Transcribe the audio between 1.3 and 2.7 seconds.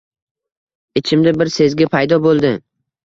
bir sezgi paydo bo‘ldi